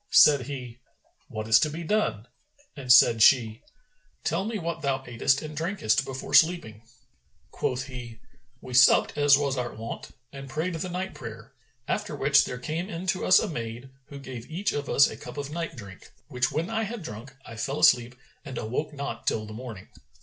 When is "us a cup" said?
14.89-15.37